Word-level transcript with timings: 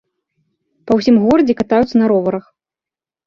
Па 0.91 0.95
ўсім 0.99 1.19
горадзе 1.25 1.55
катаюцца 1.61 1.95
на 2.01 2.05
роварах. 2.13 2.45